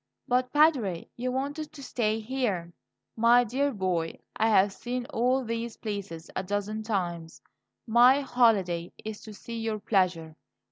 "But, 0.27 0.51
Padre, 0.51 1.07
you 1.15 1.31
wanted 1.31 1.71
to 1.73 1.83
stay 1.83 2.19
here?" 2.19 2.73
"My 3.15 3.43
dear 3.43 3.71
boy, 3.71 4.17
I 4.35 4.49
have 4.49 4.73
seen 4.73 5.05
all 5.13 5.43
these 5.45 5.77
places 5.77 6.27
a 6.35 6.41
dozen 6.41 6.81
times. 6.81 7.39
My 7.85 8.21
holiday 8.21 8.91
is 9.05 9.21
to 9.21 9.31
see 9.35 9.59
your 9.59 9.77
pleasure. 9.77 10.35